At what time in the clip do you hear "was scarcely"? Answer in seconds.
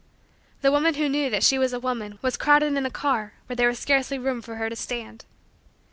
3.67-4.17